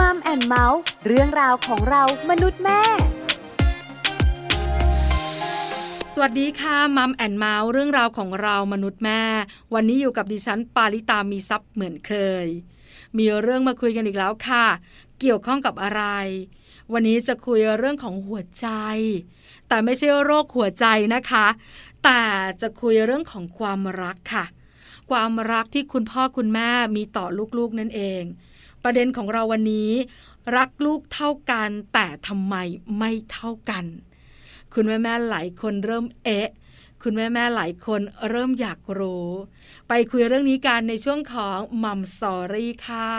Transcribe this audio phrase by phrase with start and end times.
[0.00, 2.80] Mom and Mouth เรื่องราวของเรามนุษย์แม่
[6.12, 9.22] สวัสดีค่ะ Mom and Mouth เรื่องราวของเรามนุษย์แม่
[9.74, 12.12] วันนี้อยู่กับดิฉันปาริตามีทรัพย์เหมือนเค
[12.44, 12.46] ย
[13.18, 14.66] มีเรื่องมาคุยกันอีกแล้วค่ะ
[15.20, 16.02] เกี่ยวข้องกับอะไร
[16.92, 18.68] วันนี้จะคุยเรื่องของหัวใจ
[19.68, 21.46] แต่ไม่ใช่โรคหัวใจนะคะ
[22.04, 22.22] แต่
[22.60, 24.44] จะคุยเรื่องของความรักค่ะ
[25.10, 27.26] ความรักที่คุณพ่อคุณแม่มีต่อ
[27.58, 28.24] ลูกๆนั่นเอง
[28.84, 29.90] ประเด็นของเราวันนี้
[30.56, 32.54] รักลูกเท่ากันแต่ทำไม
[32.98, 33.84] ไม่เท่ากัน
[34.74, 36.48] คุณแม่แม่หลายคนเริ่มเอ๊ะ
[37.02, 39.28] คุณแม่แม่หลายคนเริ่มอยากรู้
[39.88, 43.10] ไปคุยเรื่องนี้กันในช่วงของ Mom Story ค่ะ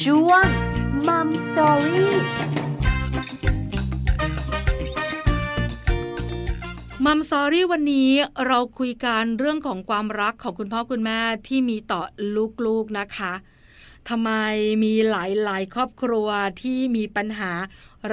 [0.00, 0.44] ช่วง
[1.08, 2.14] Mom Story
[7.06, 8.10] มัมซอรี่วันนี้
[8.46, 12.02] เราคุยกันเรื่องของความรักของคุณพ่อคุณแม่ที่มีต่อ
[12.66, 13.32] ลูกๆนะคะ
[14.08, 14.30] ทำไม
[14.84, 15.14] มีห
[15.48, 16.28] ลายๆ ครอบครัว
[16.62, 17.52] ที่มีปัญหา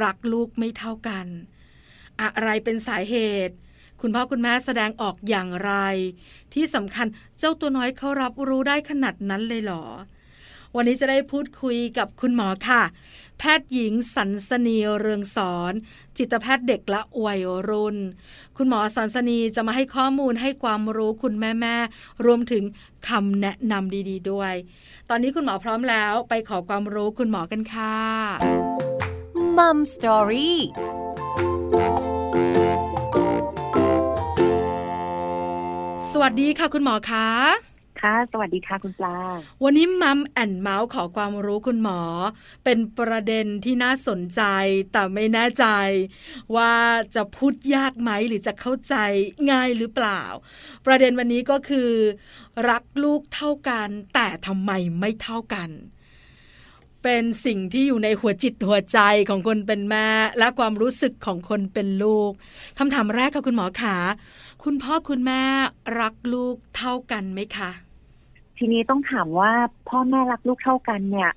[0.04, 1.26] รักลูกไม่เท่ากัน
[2.22, 3.16] อะไรเป็นสาเห
[3.48, 3.56] ตุ
[4.02, 5.74] คุณพ่อคุณแม่แสดงออกอย่างไร
[6.54, 7.08] ที่สำคัญ
[7.40, 9.86] เจ้าตัวน้อยเขารับรู้ได้ขนาดนั้นเลยเหรอ
[10.76, 12.82] วันนี้จะได้พูดคุยกับคุณหมอค่ะ
[13.44, 15.74] แพทย์หญิงสันสนีเรืองสอน
[16.18, 17.98] จิตแพทย์เด็กและวัยรุ่น
[18.58, 21.76] คุณหมอสันสนีจะมาให้ข้อมูลให้ความรู้คุณแม่แม่
[22.26, 22.64] รวมถึง
[23.10, 24.54] คำแนะนำดี ๆ ด้วย
[25.10, 27.98] ตอนนี้คุณหมอพร้อมแล้วไปขอความรู้คุณหมอกันค่ะ
[29.58, 30.60] Mom Story
[36.12, 37.71] สวัสดีค่ะคุณหมอคะ
[38.02, 39.18] ค่ะ สวัสดีค่ะคุณปลา
[39.64, 42.02] วันนี้ Mom and Mouth ขอความรู้คุณหมอ
[42.64, 44.42] เป็นประเด็นที่น่าสนใจ
[44.92, 45.66] แต่ไม่แน่ใจ
[46.56, 46.74] ว่า
[47.16, 48.96] จะพูดยากไหมหรือจะเข้าใจ
[49.52, 50.22] ง่ายหรือเปล่า
[50.86, 51.90] ประเด็นวันนี้ก็คือ
[52.70, 55.70] รักลูกเท่ากัน แต่ทำไมไม่เท่ากัน
[57.04, 60.08] เป็นสิ่งที่อยู่ในหัวจิตหัวใจของคนเป็นแม่
[60.40, 62.32] และความรู้สึกของคนเป็นลูก
[62.78, 63.96] คำถามแรกค่ะคุณหมอขา
[64.64, 65.42] คุณพ่อคุณแม่
[66.00, 67.72] รักลูกเท่ากันไหมคะ
[68.64, 69.52] ทีนี้ต้องถามว่า
[69.90, 71.32] พ่อแม่รักลูกเท่ากันเนี่ย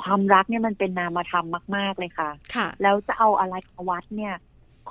[0.00, 4.34] ความรักเนี่ยมันเป็นนามธรรมมาก ๆเลยค่ะค่ะ แล้วจะเอาอะไรมาวัดเนี่ย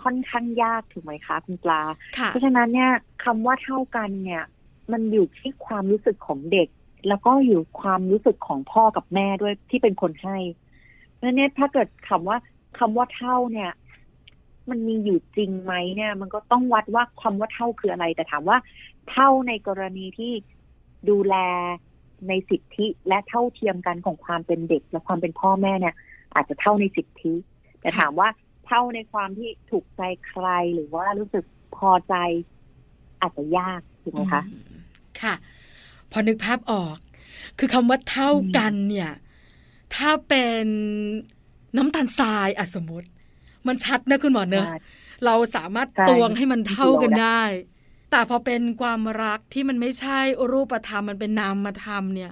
[0.02, 1.82] ค่อนข้างยากถูกไหมคะคุณปลา
[2.18, 2.92] ค่ะเพราะฉะนั้นเนี่ย
[3.24, 4.44] คำว่าเท่ากันเนี่ย
[4.92, 6.68] มันอยู่ที่ความรู้สึกของเด็ก
[7.08, 10.38] แล้วก็อยู่ความรู้สึกของพ่อกับแม่ด้วยที่เป็นคนให้
[11.14, 12.38] เพราะฉะนั้นเนี่ยถ้าเกิดคำว่า
[12.80, 13.72] คำว่าเท่าเนี่ย
[14.70, 18.58] มันมีอยู่จริงไหมเนี่ย มันก็ต้องวัดว่าคำว่าเท่าคืออะไร แต่ถามว่า
[19.12, 20.34] เท่าในกรณีที่
[21.10, 21.36] ดูแล
[22.28, 25.96] ในสิทธิและเท่าเทียมกันของความเป็นเด็ก และความเป็นพ่อแม่เนี่ย
[26.36, 27.34] อาจจะเท่าในสิทธิ
[27.82, 28.30] แต่ถามว่า
[28.68, 31.46] เท่าในความที่ถูกใจใครหรือว่ารู้สึก
[31.78, 32.16] พอใจ
[33.22, 34.80] อาจจะยากถูกไหมคะอืม
[35.22, 35.34] ค่ะ
[36.12, 36.98] พอนึกภาพออก
[37.60, 39.12] คือคำว่าเท่ากันเนี่ย
[39.96, 40.66] ถ้าเป็น
[41.78, 43.08] น้ำตาลทรายอะสมมติ
[43.68, 44.78] มันชัดนะคุณหมอเนอะใช่
[45.26, 47.42] เราสามารถใช่ตวงให้มันเท่ากันจริงๆได้
[48.12, 50.20] แต่พอเป็นความรักที่มันไม่ใช่
[50.52, 52.32] รูปธรรมมันเป็นนามธรรมเนี่ย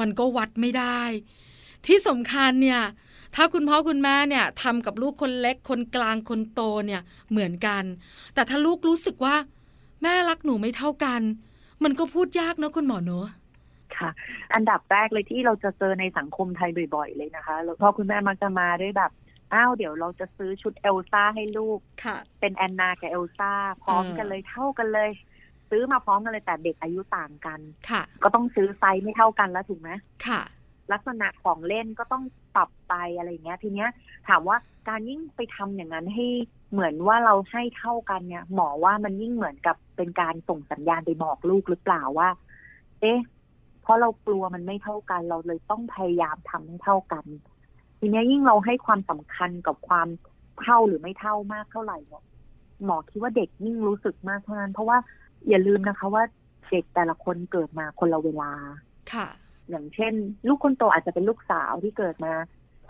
[0.00, 1.00] มันก็วัดไม่ได้
[1.86, 2.82] ที่สำคัญเนี่ย
[3.34, 7.00] ถ้าคุณพ่อคุณแม่เนี่ยทำกับลูกคนเล็กคนกลางคนโตเนี่ย
[7.30, 7.82] เหมือนกัน
[8.34, 9.36] แต่ถ้าลูกรู้สึกว่า
[10.02, 11.20] แม่รักหนูไม่เท่ากัน
[11.84, 13.26] มันก็พูดยากเนอะคุณหมอเนอะ
[13.96, 14.10] ค่ะ
[14.54, 19.10] อันดับแรกเลยที่เราจะเจอในสังคมไทยบ่อย ๆ เลยนะคะพ่อคุณแม่มักจะมาด้วยแบบ
[19.54, 25.10] อ้าวเดี๋ยวเราจะซื้อชุดเอลซ่าให้ลูกค่ะเป็นแอนนากับเอลซ่าพร้อมกันเลยเท่ากันเลย
[25.70, 27.60] ซื้อมาพร้อมกันเลยแต่เด็กอายุต่างกัน
[27.90, 29.90] ค่ะก็ต้องซื้อไซส์ไม่เท่ากันแล้วถูกไหม
[30.26, 30.40] ค่ะ
[30.92, 32.24] ลักษณะของเล่นก็ต้อง
[32.56, 33.90] ปรับไปอะไรอย่างเงี้ย ทีเนี้ย
[34.28, 34.56] ถามว่า
[34.88, 36.26] การยิ่งไปทำอย่างนั้นให้
[36.72, 42.28] เหมือนว่าเราให้เท่ากันเนี่ย หมอว่ามันยิ่งเหมือนกับเป็นการส่งสัญญาณไปบอกลูกหรือเปล่าว่า
[43.00, 43.18] เอ๊ะ
[43.82, 47.24] เพราะเรากลัวมันไม่เท่ากัน เราเลยต้องพยายามทำให้เท่ากัน
[47.98, 50.08] ทีเนี้ยยิ่งเราให้ความสำคัญกับความ
[50.60, 52.24] เท่าหรือไม่เท่ามากเท่าไหร่เนี่ย
[52.84, 54.98] หมอคิดว่าเด็กยิ่งรู้สึกมากเท่านั้นเพราะว่า
[55.48, 56.24] อย่าลืมนะคะว่า
[56.70, 58.52] เด็กแต่ละคนเกิดมาคนละเวลา
[59.12, 59.26] ค่ะ
[59.70, 60.12] อย่างเช่น
[60.48, 62.32] ลูกคนโตอาจจะเป็นลูกสาวที่เกิดมา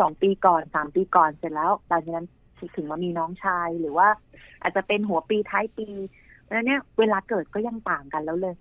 [0.01, 2.29] สองปีก่อนสามปีก่อนเสร็จแล้วหลังจากนั้น
[2.77, 4.09] ถึงมามีน้องชายหรือว่า
[4.63, 5.89] อาจจะเป็นหัวปีท้ายปี
[6.43, 8.55] เพราะฉะนั้นเนี่ยเวลาเกิดก็ยังต่างกันแล้วเลย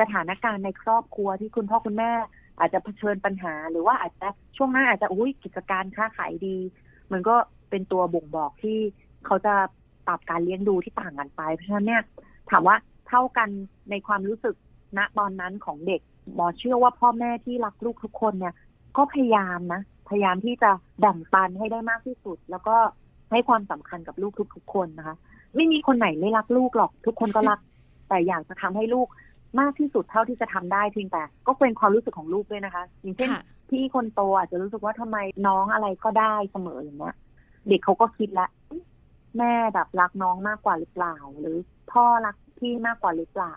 [0.00, 2.12] สถานการณ์ในครอบครัวที่คุณพ่อคุณแม่
[2.58, 6.56] อาจจะเผชิญปัญหา หรือว่าอาจจะช่วงหน้าอาจจะอุ้ยกิจการค้าขายดี
[7.12, 7.36] มันก็
[7.70, 8.78] เป็นตัวบ่งบอกที่
[9.26, 9.54] เขาจะ
[10.06, 12.02] ปรับการเลี้ยงดูที่ต่างกันไป เพราะฉะนั้นเนี่ย
[12.50, 12.76] ถามว่า
[13.08, 13.48] เท่ากัน
[13.90, 14.54] ในความรู้สึก
[14.98, 16.00] ณตอนนั้นของเด็ก
[16.34, 18.54] หมอเชื่อว่าพ่อแม่ที่รักลูกทุกคนเนี่ย
[18.96, 22.76] ก็พยายามนะ พยายามที่จะแบ่งปันให้ได้มากที่สุด แล้วก็
[23.30, 25.16] ให้ความสำคัญกับลูกทุกๆคนนะคะ
[25.54, 27.58] ไม่มีคนไหนไม่รักลูกหรอก ทุกคนก็รัก
[28.08, 29.08] แต่อยากจะทำให้ลูก
[29.60, 35.16] มากที่สุดเท่าที่จะทำได้เพียงแต่ ก็เป็นความรู้สึกของลูกด้วยนะคะ อย่างเช่นค่ะพี่คนโตอาจจะรู้สึกว่าทำไม
[35.46, 37.16] น้องอะไรก็ได้เสมออย่างเงี้ย
[37.68, 38.48] เด็กเขาก็คิดละ
[39.38, 41.56] แม่แบบรักน้องมากกว่าหรือเปล่า หรือ
[41.92, 43.54] พ่อรักพี่มากกว่าหรือเปล่า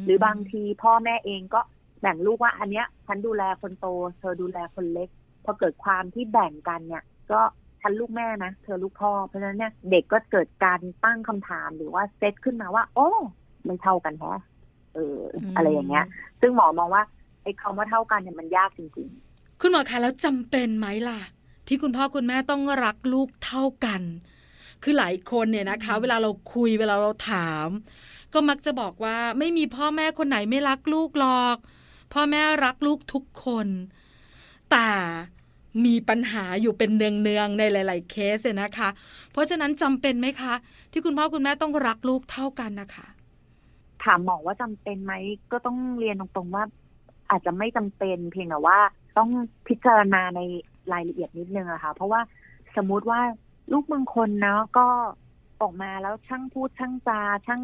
[0.00, 1.60] มหรือบางทีพ่อแม่เองก็
[2.00, 3.86] แบ่งลูกว่าอันเนี้ยฉันดูแลคนโต
[4.18, 5.08] เธอดูแลคนเล็ก
[5.44, 7.40] พอเกิดความที่แบ่งกันเนี่ย ก็
[7.80, 13.08] ฉันลูกแม่นะ เธอลูกพ่อ เพราะฉะนั้นเนี่ยเด็กก็เกิดการตั้งคำถามหรือว่าเซตขึ้นมาว่า โอ้
[13.64, 14.40] ไม่เท่ากันแฮะ
[14.94, 16.04] เอออมอะไรอย่างเงี้ย
[16.40, 17.02] ซึ่งหมอมองว่า
[17.42, 19.08] ไอ้คำว่าเท่ากันเนี่ยมันยากจริง
[19.60, 21.20] คุณหมอคะแล้วจำเป็นไหมล่ะ
[21.68, 24.02] ที่คุณพ่อคุณแม่ต้องรักลูกเท่ากัน
[24.82, 27.68] คือหลายคนเนี่ยนะคะ เวลาเราคุยเวลาเราถาม
[28.32, 31.56] ก็มักจะบอกว่าไม่มีพ่อแม่คนไหนไม่รักลูกหรอก
[32.12, 33.68] พ่อแม่รักลูกทุกคน
[34.70, 34.88] แต่
[35.84, 38.88] มีปัญหาอยู่เป็นเนืองๆในหลาย ๆ เคสเนี่ยนะคะ
[39.32, 40.54] เพราะฉะนั้นจำเป็นไหมคะ
[40.92, 43.13] ที่คุณพ่อคุณแม่ต้องรักลูกเท่ากันนะคะๆ
[44.04, 45.14] ถามหมอว่าจำเป็นไหม
[45.52, 46.64] ก็ต้องเรียนตรงๆว่า
[47.30, 48.78] อาจจะไม่จำเป็นเพียงแต่ว่า
[49.18, 49.30] ต้อง
[49.68, 50.40] พิจารณาใน
[50.92, 52.20] รายละเอียดนิดนึงอะค่ะ เพราะว่า
[52.76, 53.20] สมมุติว่า
[53.72, 54.86] ลูกบางคนเนาะก็
[55.60, 57.62] ออกมาแล้วช่างพูดช่างจาช่าง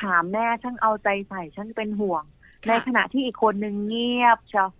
[0.00, 2.24] ถามแม่ช่างเอาใจใส่ช่างเป็นห่วง
[2.68, 4.70] ในขณะที่อีกคนนึงเงียบเชียว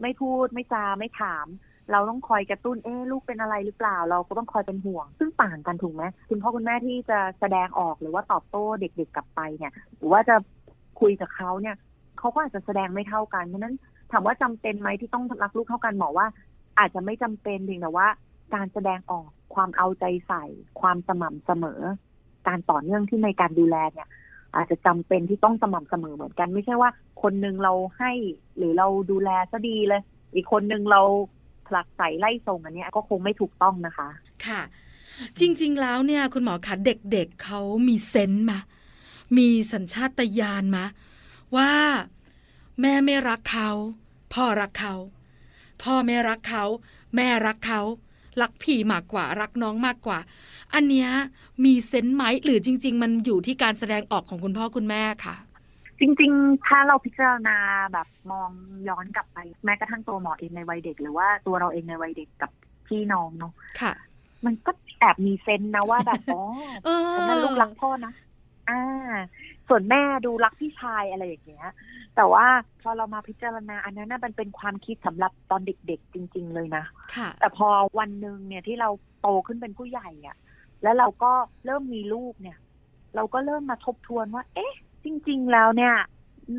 [0.00, 1.46] ไม่พูดไม่จาไม่ถาม
[1.92, 10.36] เราต้องคอยกระตุ้นเอ๊ลูกเป็นอะไรหรือเปล่า เราก็ต้องคอยเป็นห่วง ซึ่งต่างกันถูกไหมคุณพ่อคุณแม่ที่จะแสดงออกหรือว่าตอบโต้เด็กๆกลับไปเนี่ย หรือว่าจะ
[11.00, 11.76] คุยกับเขาเนี่ย
[12.18, 13.74] เขาก็อาจจะแสดงไม่เท่ากันเพราะนั้น
[14.12, 16.26] ถามว่าจำเป็นไหมที่ต้องรักลูกเท่ากันหมอว่า
[16.78, 18.08] อาจจะไม่จำเป็นเพียงแต่ว่า
[18.54, 20.44] การแสดงออกความเอาใจใส่
[20.80, 21.80] ความสม่ำเสมอ
[22.48, 24.08] การต่อเนื่องที่ในการดูแลเนี่ย
[24.56, 26.90] อาจจะจำเป็นที่ต้องสม่ำเสมอเหมือนกัน ไม่ใช่ว่า
[27.22, 28.12] คนหนึ่งเราให้
[28.56, 30.02] หรือเราดูแลซะดีเลย
[30.34, 31.02] อีกคนหนึ่งเรา
[31.68, 34.08] ผลักใส่ไล่ส่งอันนี้ก็คงไม่ถูกต้องนะคะ
[34.46, 34.60] ค่ะ
[35.40, 38.58] จริง ๆ แล้วเนี่ย คุณหมอคะเด็กๆเเขามีเซนส์มา
[39.38, 40.84] มีสัญชาตญาณมา
[41.56, 41.72] ว่า
[42.80, 43.70] แม่ไม่รักเขา
[44.34, 44.94] พ่อรักเขา
[45.82, 46.64] พ่อไม่รักเขา
[47.16, 47.80] แม่รักเขา
[48.40, 50.18] รักพี่มากกว่ารักน้องมากกว่า
[50.74, 51.08] อันเนี้ย
[51.64, 55.34] มีเซนส์ไหมหรือจริง ๆ มันอยู่ที่การแสดงออกของคุณพ่อคุณแม่ค่ะ
[56.00, 57.56] จริงๆ ถ้าเราพิจารณา
[57.92, 58.50] แบบมอง
[58.88, 62.50] ย้อนกลับไป แม้กระทั่งตัวหมอเองในวัยเด็ก หรือว่าตัวเราเองในวัยเด็กกับ
[62.88, 63.92] พี่น้องเนาะค่ะ
[64.44, 66.42] มันก็แอบมีเซนส์นะว่าแบบอ๋อ
[66.84, 68.12] เออฉันน่ะลูกรักพ่อนะ
[68.70, 68.82] อ่า
[69.68, 71.68] ส่วนแม่ดูรักพี่ชายอะไรอย่างเงี้ย
[72.16, 72.46] แต่ว่า
[72.82, 76.84] พอเรามาพิจารณาอันนั้นน่ะมันเป็นความคิดสำหรับตอนเด็กๆ จริง ๆ เลยนะ
[77.16, 77.68] ค่ะแต่พอ
[77.98, 78.88] วันหนึ่งเนี่ยที่เรา
[79.20, 80.36] โตขึ้นเป็นผู้ใหญ่อะ
[80.82, 81.32] แล้วเราก็
[81.64, 82.58] เริ่มมีลูกเนี่ย
[83.16, 84.74] เราก็เริ่มมาทบทวนว่า เอ๊ะ
[85.04, 85.94] จริง ๆ แล้วเนี่ย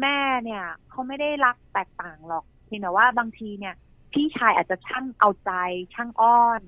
[0.01, 3.75] แม่เนี่ยเขาไม่ได้รักแตกต่างหรอกเพียงแต่ว่าบางทีเนี่ย
[4.12, 5.51] พี่ชายอาจจะช่างเอาใจ
[5.94, 6.62] ช่างอ้อน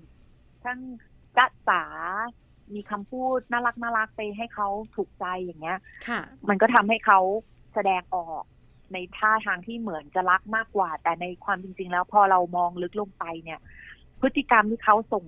[0.63, 0.79] ช่าง
[1.37, 1.83] จ๊ะจ๋า
[2.73, 5.77] มีคำพูดน่ารักน่ารักไปให้เขาถูกใจอย่างเงี้ย
[6.07, 7.19] ค่ะ มันก็ทำให้เขา
[7.73, 8.43] แสดงออก
[8.93, 13.59] ในท่าทางที่เหมือนจะรักมากกว่า แต่ในความจริง ๆ แล้วพอเรามองลึกลงไปเนี่ย
[14.21, 15.25] พฤติกรรมที่เขาส่ง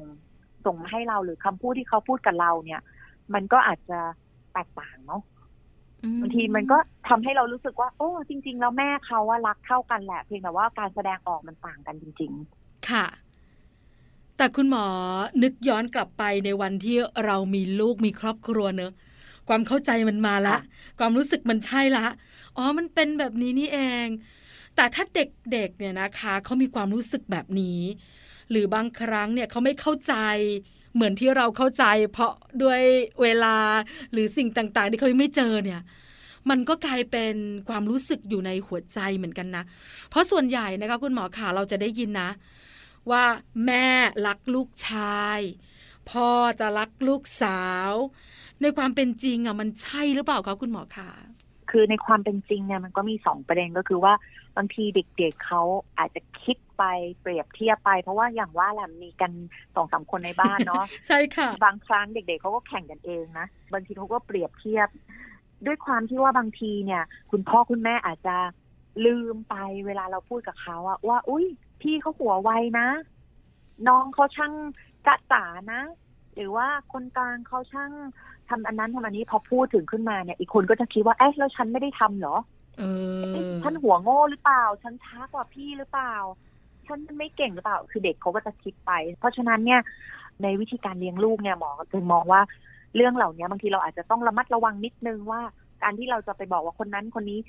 [0.66, 2.82] ส่งมาให้เราหรือคำพูดที่เขาพูดกับเราเนี่ย
[3.34, 4.00] มันก็อาจจะ
[4.54, 5.33] แตกต่างเนาะอื
[6.22, 6.78] บางทีมันก็
[7.10, 12.32] ทำให้เรารู้สึกว่า โอ้ จริง ๆ แล้วแม่เขาว่ารักเท่ากันแหละ เพียงแต่ว่าการแสดงออกมันต่างกันจริง
[12.90, 13.06] ค่ะ
[14.38, 14.86] แต่คุณหมอ
[15.44, 18.94] นึกย้อนกลับไปในวันที่เรามีลูกมีครอบครัวเนอะ
[19.48, 20.58] ความเข้าใจมันมาละ
[21.00, 22.06] ความรู้สึกมันใช่ละ
[22.58, 24.08] อ๋อ มันเป็นแบบนี้นี่เอง
[24.76, 27.80] แต่ถ้าเด็กๆเนี่ยนะคะเขามีความรู้สึกแบบนี้
[28.50, 30.16] หรือบางครั้งเนี่ยเขาไม่เข้าใจ
[30.96, 32.34] เหมือนที่เราเข้าใจ เพราะ
[32.64, 32.82] ด้วย
[33.22, 33.56] เวลา
[34.12, 35.82] หรือสิ่งต่าง ๆ ที่เขาไม่เจอเนี่ย
[36.50, 37.36] มันก็กลายเป็น
[37.70, 39.64] ความรู้สึกอยู่ในหัวใจเหมือนกันนะ
[40.10, 42.30] เพราะส่วนใหญ่นะคะคุณหมอขาเราจะได้ยินนะ
[43.12, 43.24] ว่า
[43.66, 43.88] แม่
[44.28, 45.40] รักลูกชาย
[46.10, 47.92] พ่อจะรักลูกสาว
[48.62, 51.10] ในความเป็นจริงอะมันใช่หรือเปล่าคะคุณหมอคะ
[51.72, 54.14] คือในความเป็นจริงเนี่ยมันก็มีสองประเด็นก็คือว่า
[54.58, 55.62] บางทีเด็กๆเขา
[55.98, 56.84] อาจจะ คิดไป
[57.22, 59.32] เปรียบเทียบไป เพราะว่าอย่างว่าแหละมีกัน
[59.76, 64.88] สองสามคนในบ้านเนาะใช่ค่ะ บางครั้งเด็ก ๆเขาก็แข่งกันเองนะบางทีเขาก็เปรียบเทียบ
[65.66, 68.36] ด้วยความที่ว่าบางทีเนี่ย คุณพ่อคุณแม่อาจจะ
[69.06, 71.46] ลืมไปเวลาเราพูดกับเขาอะว่า อุ้ย
[71.82, 72.88] พี่เขาหัวไวนะ
[73.88, 74.54] น้องเขาช่าง
[75.06, 75.82] จะจ๋านะ
[76.36, 77.92] หรือว่าคนกลางเขาช่าง
[78.50, 82.63] ทำอันนั้นทำอันนี้พอพูดถึงขึ้นมาเนี่ย อีกคนก็จะคิดว่าเอ๊ะแล้วฉันไม่ได้ทำเหรอเอเอ๊ะอ
[83.62, 86.16] ฉันหัวโง่หรือเปล่า ฉันช้ากว่าพี่หรือเปล่า
[86.88, 89.82] ฉันไม่เก่งหรือเปล่า คือเด็กเขาก็จะคิดไป เพราะฉะนั้นเนี่ย
[90.44, 92.42] ในวิธีการเลี้ยงลูกเนี่ยหมอก็จะมองว่า
[92.96, 95.42] เรื่องเหล่านี้บางทีเราอาจจะต้องระมัดระวังนิดนึงว่า
[95.84, 97.40] การที่เราจะไปบอกว่าคนนั้นคนนี้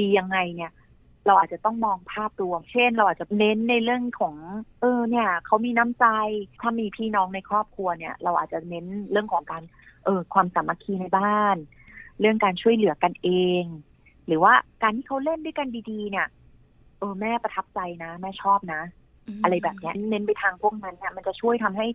[0.00, 0.72] ดียังไงเนี่ย
[1.26, 4.34] เราอาจจะต้องมองภาพรวม เช่น เราอาจจะเน้นในเรื่องของ
[4.80, 6.06] เออเนี่ยเขามีน้ำใจ
[6.60, 9.62] ถ้ามีพี่น้องในครอบครัวเนี่ย เราอาจจะเน้นเรื่องของการ
[10.04, 11.56] เออความสามัคคีในบ้าน
[12.20, 13.28] เรื่องการช่วยเหลือกันเอ
[13.62, 13.64] ง
[14.26, 14.52] หรือว่า
[14.82, 16.26] การที่เขาเล่นด้วยกันดีๆ เนี่ย
[16.98, 18.82] เออแม่ประทับใจนะ แม่ชอบนะ
[19.38, 21.86] มอะไรแบบเนี้ยเน้นไปทางพวกนั้นเนี่ยมันจะช่วยทำให้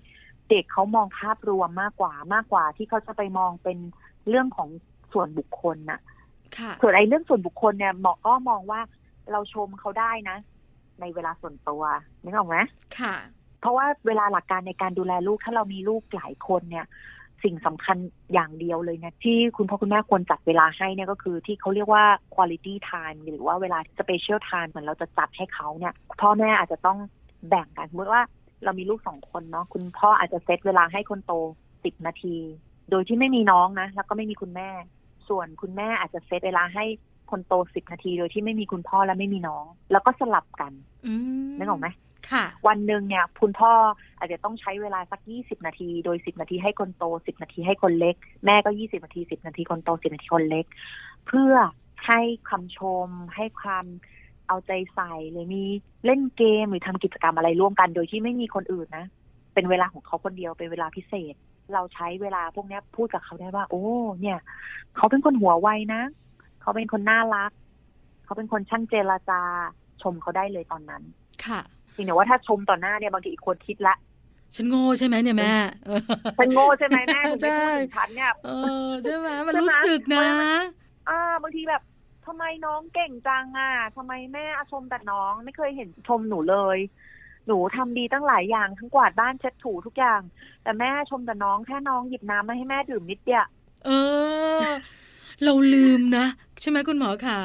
[0.50, 3.78] เด็กเขามองภาพรวมมากกว่ามากกว่า ที่เขาจะไปมองเป็น
[4.30, 4.70] เรื่องของ
[5.14, 6.00] ส่วนบุคคลน่ะ
[6.58, 8.82] ค่ะ ส่วนไอ้เรื่องส่วนบุคคลเนี่ยหมอก็มองว่า
[9.32, 10.38] เราชมเขาได้นะ
[11.00, 11.84] ในเวลาส่วนตัว
[12.24, 12.58] นึกออกไหม
[13.00, 13.16] ค่ะ
[13.60, 16.86] เพราะว่าเวลาหลักการในการดูแลลูกถ้าเรามีลูกหลายคนเนี่ย
[17.44, 17.98] สิ่งสำคัญ
[18.34, 22.04] อย่างเดียวเลยเนี่ยที่คุณพ่อคุณแม่ควรจัดเวลาให้เนี่ยก็คือที่เขาเรียกว่า
[22.36, 26.98] quality time หรือว่าเวลา special time เหมือนเราจะจัดให้เขาเนี่ยพ่อแม่อาจจะต้อง
[27.50, 28.22] แบ่งกันสมมติว่า
[28.64, 31.34] เรามีลูกสองคนเนาะคุณพ่ออาจจะเซตเวลาให้คนโต
[31.84, 32.38] สิบนาที
[32.92, 34.70] โดยที่ไม่มีน้องนะ แล้วก็ไม่มีคุณแม่
[35.30, 36.86] ส่วนคุณแม่อาจจะเซตเวลาให้
[37.32, 40.72] คนโตสิบนาที โดยที่ไม่มีคุณพ่อและไม่มีน้อง แล้วก็สลับกัน
[41.06, 41.14] อื
[41.48, 42.09] มนึกออกไหมค่ะ
[42.68, 43.72] วันหนึ่งเนี่ยคุณพ่อ
[44.20, 50.66] อาจจะต้องใช้เวลาสักยี่สิบนาที โดยสิบนาทีให้คนโตสิบนาทีให้คนเล็ก แม่ก็ยี่สิบนาทีสิบนาทีคนโตสิบนาทีคนเล็ก
[51.28, 51.54] เพื่อ
[52.08, 52.20] ให้
[52.50, 53.86] คำชม ให้ความ
[54.48, 55.64] เอาใจใส่หรือมี
[56.06, 59.06] เล่นเกมหรือทำกิจกรรมอะไรร่วมกัน โดยที่ไม่มีคนอื่นนะ
[59.54, 61.36] เป็นเวลาของเขาคนเดียวเป็นเวลาพิเศษ
[61.74, 63.84] เราใช้เวลาพวกเนี้ยพูดกับเขาได้ว่า โอ้
[64.22, 64.40] เนี่ย
[64.96, 66.02] เขาเป็นคนหัวไวนะ
[66.62, 67.52] เขาเป็นคนน่ารัก
[68.26, 69.42] เขาเป็นคนช่างเจรจา
[70.02, 71.04] ชมเขาได้เลยตอนนั้น
[71.46, 73.96] ค่ะจ ริงแต่ว่าถ้าชมต่อหน้าเนี่ยบางทีอีกคนคิดละ
[74.56, 75.54] ฉันโง่ใช่ไหมเนี่ยแม่
[75.86, 76.02] เออ
[76.38, 78.50] ฉันโง่ใช่ไหมแม่ถึงใช่ไม่พูดถึงฉันเนี่ยเอ
[78.88, 80.26] อใช่ไหมมันใช่ไหมรู้สึกนะ
[81.10, 81.82] อ่าบางทีแบบ
[82.26, 86.78] ทำไมน้องเก่งจังอะทำไมแม่ชมแต่น้องไม่เคยเห็นชมหนูเลย
[87.48, 90.22] หนูทำดีตั้งหลายอย่างทั้งกวาดบ้านเช็ดถูทุกอย่าง
[90.64, 93.48] แต่แม่ชมแต่น้องแค่น้องหยิบน้ำมาให้แม่ดื่มนิดเดียว
[93.86, 93.90] เอ
[94.60, 94.64] อ
[95.44, 96.26] เราลืมนะ
[96.62, 97.40] ใช่ไหมคุณหมอขา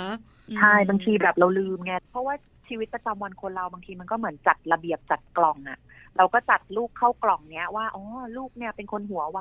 [0.59, 2.35] ใช่บางทีแบบเราลืมไงเพราะว่า
[2.69, 5.79] ชีวิตประจำวันคนเราบางทีมันก็เหมือนจัดระเบียบจัดกล่องอะ
[6.17, 8.05] เราก็จัดลูกเข้ากล่องเนี้ยว่าอ๋อ
[8.37, 9.41] ลูกเนี่ยเป็นคนหัวไว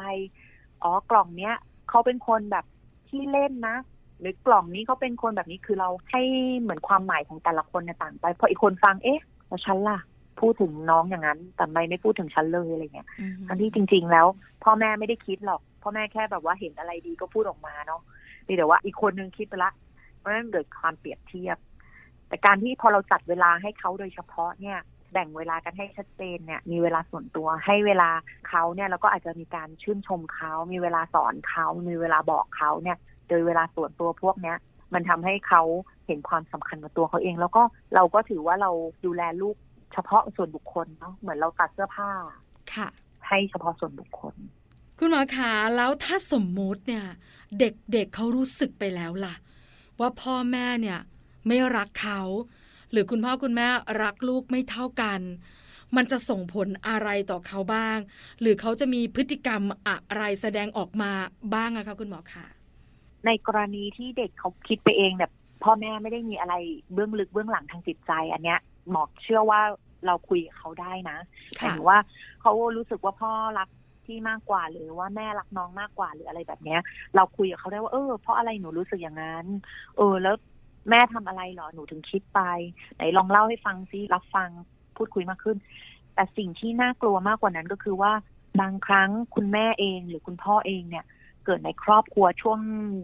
[0.84, 1.54] อ๋อกล่องเนี้ย
[1.90, 2.66] เขาเป็นคนแบบ
[3.10, 3.76] ที่เล่นนะ
[4.20, 6.22] หรือกล่องนี้เขาเป็นคนแบบนี้คือเราให้
[6.62, 10.00] เหมือนความหมายของแต่ละคนเนี่ยต่างไปพออีกคนฟังเอ๊ะแล้วฉันล่ะ
[10.40, 14.28] พูดถึงน้องอย่างนั้น แต่ไม่ไม่พูดถึงฉันเลยอะไรเงี้ยอืมทั้งที่จริง ๆ แล้ว
[14.64, 18.02] พ่อแม่ไม่ได้คิดหรอก พ่อแม่แค่แบบว่าเห็นอะไรดีก็พูดออกมาเนาะ
[18.48, 19.72] มีแต่ว่าอีกคนนึงคิดไปละ
[20.18, 21.58] เพราะฉะนั้นเกิดความเปรียบเทียบ
[22.34, 24.78] แต่การที่พอเราจัดเวลาให้เขาโดยเฉพาะเนี่ย
[25.14, 28.10] แบ่งเวลากันให้ชัดเจนเนี่ยมีเวลาส่วนตัวให้เวลา
[28.50, 32.98] เขาเนี่ยแล้วก็อาจจะมีการชื่นชมเขา มีเวลาสอนเขา มีเวลาบอกเขาเนี่ย
[33.30, 34.58] โดยเวลาส่วนตัวพวกเนี้ย
[34.94, 35.62] มันทำให้เขา
[36.08, 37.64] เห็นความสำคัญกับตัวเขาเอง แล้วก็
[37.96, 38.72] เราก็ถือว่าเรา
[39.06, 39.56] ดูแลลูก
[39.94, 42.10] เฉพาะส่วนบุคคลเนาะเหมือนเราตัดเสื้อผ้า
[42.74, 42.88] ค่ะ
[43.28, 44.36] ให้เฉพาะส่วนบุคคล
[44.98, 47.06] คุณหมอขาแล้วถ้าสมมุติเนี่ย
[47.60, 49.36] เด็กๆเเขารู้สึกไปแล้วล่ะ
[50.00, 51.00] ว่าพ่อแม่เนี่ย
[51.48, 52.22] ไม่รักเขา
[52.92, 53.68] หรือคุณพ่อคุณแม่
[54.04, 55.22] รักลูกไม่เท่ากัน
[55.96, 57.98] มันจะส่งผลอะไรต่อเขาบ้าง
[58.42, 61.12] หรือเขาจะมีพฤติกรรมอะไรแสดงออกมา
[61.54, 62.46] บ้างอะคะคุณหมอคะ
[63.26, 65.32] ในกรณีที่เด็กเขาคิดไปเองแบบ
[65.64, 66.54] พ่อแม่ไม่ได้มีอะไร
[66.94, 68.60] เบื้องลึกเบื้องหลังทางจิตใจ อันเนี้ย
[68.92, 69.62] หมอเชื่อว่า
[70.06, 71.18] เราคุยกับเขาได้นะ
[71.60, 72.00] หมายค่ะถึงว่า
[72.42, 73.70] เขารู้สึกว่าพ่อรัก
[74.06, 76.80] ที่มากกว่าหรือว่าแม่รักน้องมากกว่าหรืออะไรแบบเนี้ย
[77.16, 79.46] เราคุยกับเขาได้ว่าเออเพราะอะไรหนูรู้สึกอย่างนั้น
[79.98, 80.36] เออ แล้ว
[80.90, 82.42] แม่ทำอะไรเหรอหนูถึงคิดไป
[82.96, 84.50] ไหนลองเล่าให้ฟังซิรับฟัง
[84.98, 85.58] พูดคุยมากขึ้น
[86.16, 88.14] แต่สิ่งที่น่ากลัวมากกว่านั้นก็คือว่า
[88.62, 91.06] บางครั้งคุณแม่เองหรือคุณพ่อเองเนี่ย
[91.46, 92.60] เกิดในครอบครัวช่วง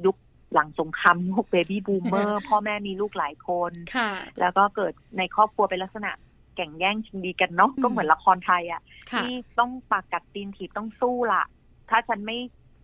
[0.05, 0.17] ยุค
[0.53, 6.11] หลังสงครามยุคเบบี้บูมเมอร์พ่อแม่มีลูกหลายคนค่ะแล้วก็เกิดในครอบครัวเป็นลักษณะ
[6.55, 8.81] แข่งแย่งชิงดีกันเนาะอืมก็เหมือนละครไทยอะ
[9.11, 11.43] ค่ะที่ต้องปากกัดตีนถีบต้องสู้ล่ะ
[11.89, 12.37] ถ้าฉันไม่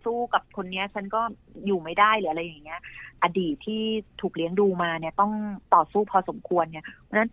[0.06, 1.20] สู้กับคนเนี้ย ฉันก็
[1.66, 2.80] อยู่ไม่ได้หรืออะไรอย่างเงี้ย
[3.22, 3.82] อดีตที่
[4.20, 5.32] ถูกเลี้ยงดูมาเนี่ยต้อง
[5.74, 7.30] ต่อสู้พอสมควรเนี่ยเพราะฉะนั้น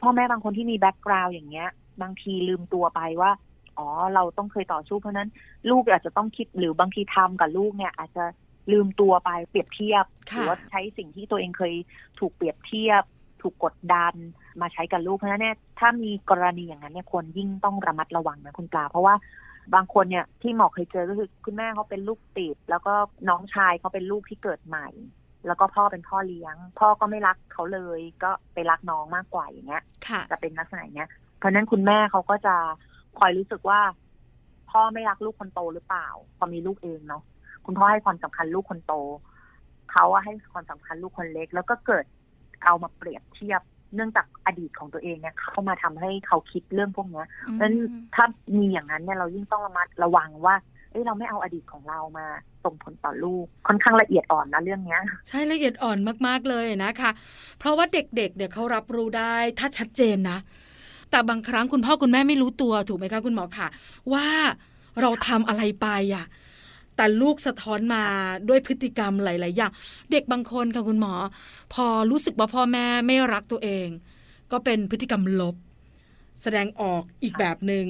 [0.00, 1.68] พ่อแม่บางคนที่มี background อย่างเงี้ย
[2.02, 3.30] บางทีลืมตัวไปว่า
[3.78, 5.28] อ๋อเราต้องเคยต่อสู้เพราะฉะนั้น
[5.70, 8.24] ลูกอาจจะต้องคิดหรือบางทีทำกับลูกเนี่ย อาจจะ
[8.72, 11.74] ลืมตัวไปเปรียบเทียบค่ะรือว่าใช้สิ่งที่ตัวเองเคย
[12.18, 13.02] ถูกเปรียบเทียบ
[13.42, 14.14] ถูกกดดัน
[14.60, 19.14] มาใช้กับลูกเพราะฉะนั้นเนี่ยถ้ามีกรณีอย่างนั้นเนี่ยควรยิ่งต้องระมัดระวังนะคุณปลาเพราะว่า
[19.74, 22.94] บางคนเนี่ยที่หมอเคยเจอก็คือคุณแม่เขาเป็นลูกติด แล้วก็
[23.28, 24.88] น้องชายเขาเป็นลูกที่เกิดใหม่
[25.46, 32.56] แล้วก็พ่อเป็นพ่อเลี้ยง พ่อก็ไม่รักเขาเลยก็ไปรักน้องมากกว่าอย่างเงี้ยค่ะจะเป็นลักษณะอย่างเนี้ยเพราะฉะนั้นคุณแม่เขาก็จะ
[33.18, 33.80] คอยรู้สึกว่า
[34.70, 36.08] พ่อไม่รักลูกคนโตหรือเปล่า
[36.38, 37.22] พอมีลูกเองเนาะ
[37.66, 38.94] คุณพ่อให้ความสำคัญลูกคนโต
[39.92, 42.04] เขาอะให้ความสำคัญลูกคนเล็ก แล้วก็เกิด
[42.64, 43.62] เอามาเปรียบเทียบ
[43.94, 47.74] เนื่องจากอดีตของตัวเองเนี่ยเข้ามาทำให้เขาคิดเรื่องพวกเนี้ยเพราะฉะนั้น
[48.14, 48.24] ถ้า
[48.56, 50.54] มีอย่างนั้นเนี่ยเรายิ่งต้องระมัดระวังว่า
[50.90, 52.26] เอ้ยเราไม่เอาอดีตของเรามา
[52.64, 57.10] ส่งผลต่อลูกค่อนข้างละเอียดอ่อนนะเรื่องเนี้ย ใช่ละเอียดอ่อนมากๆเลยนะคะ
[57.58, 60.38] เพราะว่าเด็กๆ เนี่ยเขารับรู้ได้ถ้าชัดเจนนะ
[61.10, 63.68] แต่บางครั้งคุณพ่อคุณแม่ไม่รู้ตัวถูกไหมคะคุณหมอค่ะ
[64.12, 64.26] ว่า
[65.00, 66.24] เราทำอะไรไปอะ
[67.00, 68.04] แต่ลูกสะท้อนมา
[68.48, 69.72] ด้วยพฤติกรรมหลาย ๆ อย่าง
[70.10, 71.14] เด็กบางคนค่ะคุณหมอ
[71.74, 73.88] พอรู้สึกว่าพ่อแม่ไม่รักตัวเอง
[74.52, 75.56] ก็เป็นพฤติกรรมลบ
[76.42, 77.86] แสดงออกอีกแบบหนึง่ง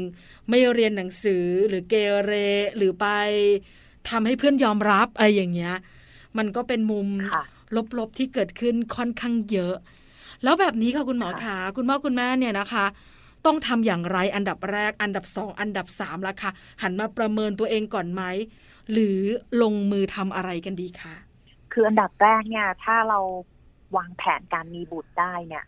[0.49, 2.33] ไม่เรียนหนังสือหรือเกเร
[2.76, 3.07] หรือไป
[4.09, 5.75] ทำให้เพื่อนยอมรับอะไรอย่างเงี้ย
[6.38, 7.45] มันก็เป็นมุมค่ะ
[7.99, 9.75] ลบ ๆ ที่เกิดขึ้นค่อนข้างเยอะ
[10.43, 12.87] แล้วแบบนี้ค่ะคุณหมอค่ะขาคุณพ่อคุณแม่เนี่ยนะคะ
[13.47, 16.50] ต้องทำอย่างไรอันดับแรกอันดับสองอันดับสามละค่ะ
[16.83, 18.23] หันมาประเมินตัวเองก่อนไหม
[18.93, 19.19] หรือ
[19.63, 21.15] ลงมือทำอะไรกันดีคะ
[21.73, 23.19] คืออันดับแรกเนี่ย ถ้าเรา
[23.97, 25.65] วางแผนการมีบุตรได้เนี่ย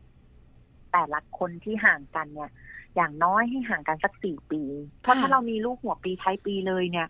[0.92, 2.50] แต่ละคนที่ห่างกันเนี่ย
[2.96, 4.62] อย่างน้อยให้ห่างกันสักสี่ปี
[5.00, 7.08] เพราะถ้าเรามีลูกหัวปีท้ายปีเลยเนี่ย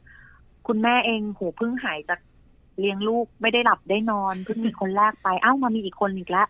[0.67, 2.21] คุณแม่เองโหเพิ่งหายจาก
[2.79, 6.49] เลี้ยงลูกไม่ได้หลับได้นอนเพิ่งมีคนแรกไปเอ้ามามีอีกคนอีกแล้ว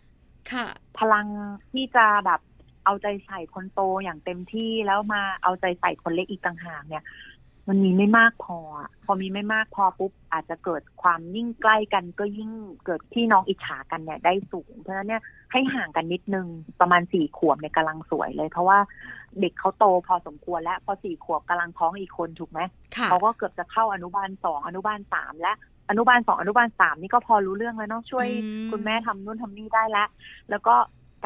[0.52, 0.66] ค่ะ
[0.98, 1.26] พลัง
[1.72, 2.40] ที่จะแบบ
[2.84, 7.04] เอาใจใส่คนโตอย่างเต็มที่แล้วมาเอาใจใส่คนเล็กอีกต่างหากเนี่ย
[7.68, 12.50] มันมีไม่มากพออะพอมีไม่มากพอปุ๊บอาจจะเกิดความยิ่งใกล้กันก็ยิ่ง
[12.84, 16.46] เกิดพี่น้องอิจฉากันเนี่ยได้สูง เพราะฉะนั้นเนี่ยให้ห่างกันนิดนึง
[16.80, 18.78] ประมาณสี่ขวบเนี่ยกำลังสวยเลย เพราะว่า
[19.40, 22.60] เด็กเขาโตพอสมควรแล้ว พอสี่ขวบกำลังท้องอีกคนถูกไหม
[22.96, 25.52] ค่ะเขาก็เกือบจะเข้าอนุบาลสองอนุบาลสามและ
[25.90, 30.08] อนุบาลสองอนุบาลสามนี่ก็พอรู้เรื่องแล้วเนาะช่วยอืมคุณแม่ทำนู่นทำนี่ได้แล้ว
[30.50, 30.74] แล้วก็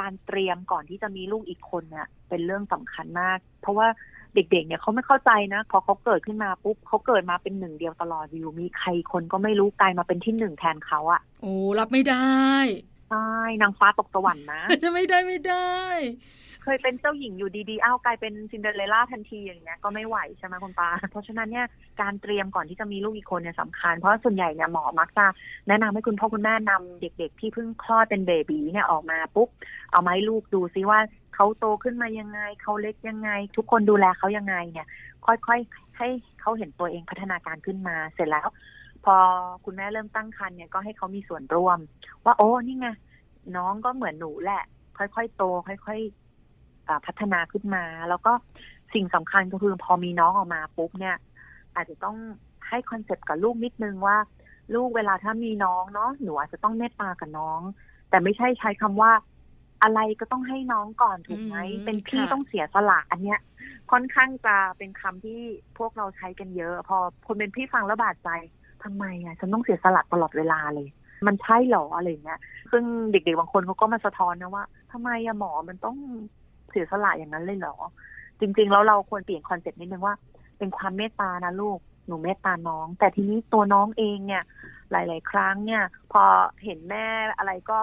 [0.00, 3.88] การเตรียมก่อนที่จะมีลูกอีกคนเนี่ยเป็นเรื่องสำคัญมาก เพราะว่า
[4.36, 12.36] เด็กๆ เนี่ยเขาไม่เข้าใจนะพอเขาเกิดขึ้นมาปุ๊บเขาเกิดมาเป็นหนึ่งเดียวตลอดอยู่มีใครคนก็ไม่รู้กลายมาเป็นที่หนึ่งแทนเขาอะโอ้รับไม่ได้
[13.10, 13.30] ใช่
[13.62, 15.70] นางฟ้าตกสวรรค์นะ จะไม่ได้ไม่ได้
[16.68, 21.66] เคยเป็นเจ้าหญิงอยู่ดีๆอ้าวกลายเป็นซินเดอเรลล่าทันทีอย่างเงี้ยก็ไม่ไหวใช่ไหมคุณปาเพราะฉะนั้นเนี่ย
[22.00, 25.26] การเตรียมก่อนที่จะมีลูกอีกคนเนี่ยสำคัญ เพราะส่วนใหญ่เนี่ยหมอมักจะ
[25.68, 29.48] แนะนำให้คุณพ่อคุณแม่นำเด็กๆ ที่เพิ่งคลอดเป็นเบบีเนี่ยออกมาปุ๊บ
[29.92, 30.98] เอามาให้ลูกดูซิว่า
[31.36, 34.88] เขาโตขึ้นมายังไง เขาเล็กยังไง ทุกคนดูแลเขายังไงเนี่ย
[35.26, 36.08] ค่อยๆให้
[36.40, 38.48] เขาเห็นตัวเองพัฒนาการขึ้นมาเสร็จแล้ว
[39.04, 39.16] พอ
[39.64, 41.78] คุณแม่เริ่มตั้งครรภ์เนี่ยก็ให้เขามีส่วนร่วม
[42.24, 42.88] ว่าโอ้นี่ไง
[43.56, 44.62] น้องก็เหมือนหนูแหละ
[44.98, 48.32] ค่อยๆโต ค่อยๆพัฒนาขึ้นมา แล้วก็
[48.94, 51.16] สิ่งสำคัญก็คือพอมีน้องออกมาปุ๊บเนี่ย
[51.74, 52.16] อาจจะต้อง
[52.68, 54.16] ให้คอนเซปต์กับลูกนิดนึงว่า
[54.74, 57.60] ลูกเวลาถ้ามีน้องเนาะหนูอาจจะต้องเมตตากับน้อง
[58.10, 59.12] แต่ไม่ใช่ใช้คำว่า
[59.82, 63.40] อะไรก็ต้องให้น้องก่อนถูกไหมอืมเป็นพี่ค่ะต้องเสียสละอันเนี้ย
[63.90, 65.40] ค่อนข้างจะเป็นคำที่
[65.78, 68.30] พวกเราใช้กันเยอะ พอคนเป็นพี่ฟังแล้วบาดใจ
[68.84, 70.88] ทำไมอะฉันต้องเสียสละตลอดเวลาเลย
[71.26, 75.96] มันใช่เหรออะไรอย่างเงี้ย ซึ่งเด็กๆบางคนเขาก็มาสะท้อนนะว่าทำไมอะหมอมันต้อง
[76.70, 77.76] เสียสละอย่างนั้นเลยเหรอ
[78.40, 80.14] จริงๆแล้วเราควรเปลี่ยนคอนเซ็ปต์นิดนึงว่า
[80.58, 84.42] เป็นความเมตตานะลูกหนูเมตตาน้อง แต่ทีนี้ตัวน้องเองเนี่ย
[84.90, 86.22] หลาย ๆ ครั้งเนี่ย พอ
[86.64, 87.06] เห็นแม่
[87.38, 87.76] อะไรก็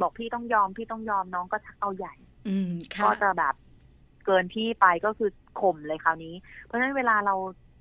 [0.00, 2.14] บอกพี่ต้องยอมพี่ต้องยอมน้องก็ชักเอาใหญ่
[2.48, 3.54] อืมค่ะก็จะแบบ
[4.26, 7.34] เกินที่ไปก็คือข่มเลยคราวนี้ เพราะฉะนั้นเวลาเรา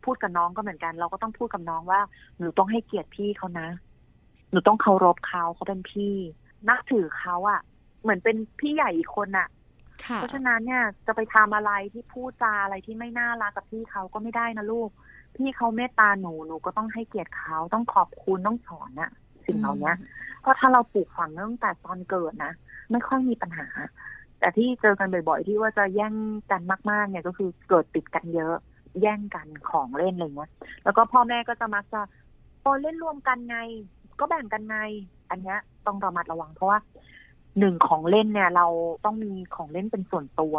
[0.05, 2.01] พูดกับน้องก็เหมือนกัน เราก็ต้องพูดกับน้องว่า
[2.37, 3.67] หนูต้องให้เกียรติพี่เขานะ
[4.51, 6.15] หนูต้องเคารพเขาเขาเป็นพี่
[6.67, 7.61] นับถือเขาอะ่ะ
[8.01, 9.47] เหมือนเป็นพี่ใหญ่อีกคนอะ่ะ
[10.05, 14.89] ค่ะเพราะฉะนั้นเนี่ยจะไปทำอะไรที่พูดจาอะไรที่ไม่น่ารักกับพี่เขาก็ไม่ได้นะลูก
[15.35, 19.11] พี่เขาเมตตาหนูหนูก็ต้องให้เกียรติเขาต้องขอบคุณต้องสอนอะ
[19.49, 19.93] สิ่งเหล่านี้
[20.41, 22.53] เพราะถ้าเราปลูกฝังตั้งแต่ตอนเกิดนะ
[22.91, 23.67] ไม่ค่อยมีปัญหา
[24.39, 26.13] แต่ที่เจอกันบ่อยๆที่ว่าจะแย่ง
[26.51, 28.55] กันมากๆ เนี่ยก็คือเกิดติดกันเยอะ
[29.01, 30.51] แย่งกันของเล่นอะไรเงี้ย
[30.83, 32.01] แล้วก็พ่อแม่ก็จะมักจะ
[32.63, 33.57] พอเล่นรวมกันไง
[34.19, 34.77] ก็แบ่งกันไง
[35.29, 36.79] อันเนี้ยต้องระมัดระวังเพราะว่า
[37.59, 38.67] หนึ่งของเล่นเนี่ย เรา
[39.05, 40.55] ต้องมีของเล่นเป็นส่วนตัว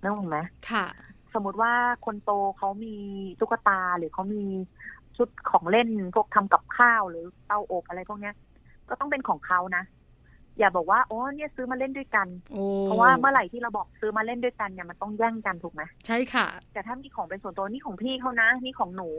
[0.00, 0.38] นึกออกไหม
[0.70, 0.86] ค่ะ
[1.34, 1.72] สมมติว่า
[2.04, 2.96] คนโตเขามี
[3.40, 4.44] ตุ๊กตาหรือเขามี
[5.22, 8.34] ชุดของเล่นพวกทำกับข้าวหรือเตาอบอะไรพวกเนี้ย
[8.88, 9.84] ก็ต้องเป็นของเขานะ
[10.58, 19.10] อย่าบอกว่าโอ้เนี่ยซื้อมาเล่นด้วยกันโอ้เพราะว่าเมื่อไหร่ที่เราบอกซื้อมาเล่นด้วยกันเนี่ยมันต้องแย่งกันถูกไหมใช่ค่ะ แต่ถ้ามีของเป็นส่วนตัวนี่ของพี่เขานะนี่ของหนู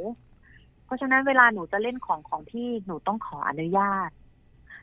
[0.86, 4.10] เพราะฉะนั้นเวลาหนูจะเล่นของของพี่หนูต้องขออนุญาต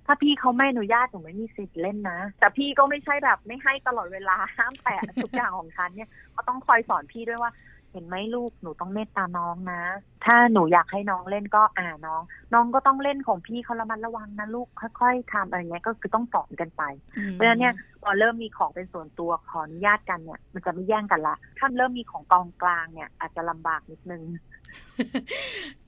[0.07, 7.51] ถ้าพี่เขาไม่อนุญาตหนูไม่มีสิทธิ์เล่นนะ แต่พี่ก็ไม่ใช่แบบไม่ให้ตลอดเวลาห้ามแตะทุกอย่างของฉันเนี่ยก็ต้องคอยสอนพี่ด้วยว่า
[7.93, 9.83] เห็นไหมลูกหนูต้องเมตตาน้องนะ
[10.25, 12.23] ถ้าหนูอยากให้น้องเล่นก็อ่าน้อง
[12.55, 14.69] น้องก็ต้องเล่นของพี่เขาระมัดระวังนะลูก
[15.01, 16.83] ค่อย ๆทำอะไรเงี้ยก็คือต้องสอนกันไป
[17.19, 24.23] อืมเพราะฉะนั้นเนี่ยพอเริ่มมีของเป็นส่วนตัวขออนุญาตกันเนี่ยมันจะไม่แย่งกันละถ้าเริ่มมีของกองกลางเนี่ยอาจจะลำบากนิดนึง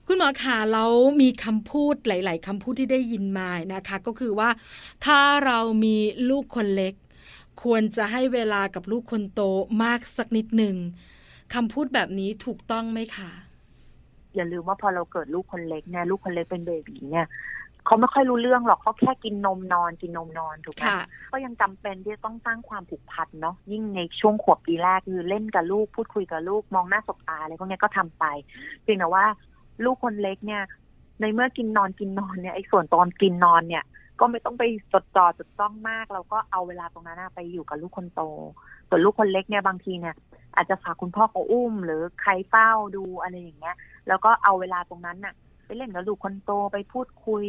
[0.07, 4.49] คุณหมอขาแล้วมีคำพูดหลาย ๆคำพูดที่ได้ยินมานะคะ ก็คือว่า
[5.05, 5.95] ถ้าเรามี
[6.29, 6.93] ลูกคนเล็ก
[7.63, 9.41] ควรจะให้เวลากับลูกคนโต
[9.83, 10.75] มากสักนิดหนึ่ง
[11.53, 13.31] คำพูดแบบนี้ถูกต้องไหมคะ
[14.35, 17.27] อย่าลืมว่าพอเราเกิดลูกคนเล็กเนี่ยลูกคนเล็กเป็นเบบีเนี่ย
[17.85, 21.01] เขาไม่ค่อยรู้เรื่องหรอกเขาแค่กินนมนอนกินนมนอนถูกไหมค่ะ
[21.31, 28.25] ก็ยังจำเป็นที่จะต้องสร้างความผูกพันเนาะยิ่งในช่วงขวบปีแรกคือเล่นกับลูกพูดคุยกับลูกมองหน้าสบตาอะไรพวกเนี้ยก็ทำไป
[28.83, 29.25] เพียงแต่ว่า
[29.85, 30.61] ลูกคนเล็กเนี่ย
[31.21, 33.83] ในในเมื่อกินนอนกินนอนเนี่ยไอ้ส่วนตอนกินนอนเนี่ย
[34.19, 38.21] ก็ไม่ต้องไปจดจ่อจดจ้องมาก เราก็เอาเวลาตรงนั้นนะไปอยู่กับลูกคนโต
[38.93, 40.15] ส่วนลูกคนเล็กเนี่ยบางทีเนี่ย
[40.55, 43.75] อาจจะฝากคุณพ่อเขาอุ้ม หรือใครเฝ้าดูอะไรอย่างเงี้ย
[44.07, 45.33] แล้วก็เอาเวลาตรงนั้นน่ะ
[45.65, 47.45] ไปเล่นกับลูกคนโตไปพูดคุย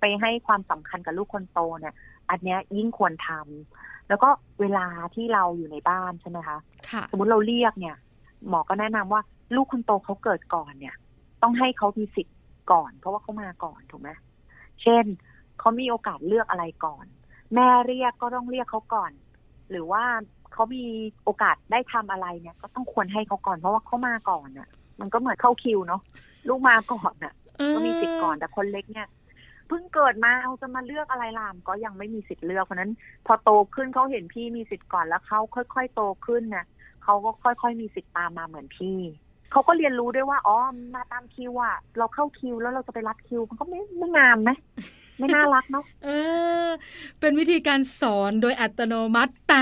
[0.00, 1.94] ไปให้ความสำคัญกับลูกคนโตเนี่ย
[2.30, 4.28] อันเนี้ยยิ่งควรทำแล้วก็
[4.60, 6.58] เวลาที่เราอยู่ในบ้านใช่ไหมคะ
[6.88, 7.96] ค่ะสมมติเราเรียกเนี่ย
[8.48, 9.20] หมอก็แนะนำว่า
[9.56, 10.94] ลูกคนโตเขาเกิดก่อนเนี่ย
[11.42, 12.36] ต้องให้เขามีสิทธิ์
[12.72, 14.10] ก่อน เพราะว่าเขามาก่อนถูกไหม
[14.82, 15.04] เช่น
[15.58, 17.06] เขามีโอกาสเลือกอะไรก่อน
[17.54, 19.12] แม่เรียกก็ต้องเรียกเขาก่อน
[19.70, 20.04] หรือว่า
[20.52, 20.84] เขามี
[21.24, 24.68] โอกาสได้ทำอะไรเนี่ย ก็ต้องควรให้เขาก่อนเพราะว่าเขามาก่อนน่ะ
[25.00, 26.00] มันก็เหมือนเข้าคิวเนาะ
[26.48, 27.34] ลูกมาก่อนน่ะ
[27.74, 29.08] ก็มีสิทธิ์ก่อนแต่คนเล็กเนี่ย
[29.68, 32.92] เพิ่งเกิดมาเอาจะมาเลือกอะไรล่ะก็ยังไม่มีสิทธิ์เลือกเพราะฉะนั้น
[33.26, 36.66] พอโตขึ้นเขาเห็นพี่มีสิทธิ์ก่อนแล้วเขาค่อย ๆ โตขึ้นเนี่ย
[37.04, 38.98] เขาก็ค่อยๆมีสิทธิ์ตามมาเหมือนพี่
[39.52, 40.56] เขาก็เรียนรู้ด้วยว่าอ๋อ
[40.94, 44.50] มาตามคิวอะเราเข้าคิวแล้วเราจะไปรัดคิวมันก็ไม่ไม่งามไหม
[45.18, 46.08] ไม่น่ารักเนาะเออ
[47.20, 49.56] เป็นวิธีการสอนโดยอัตโนมัติแต่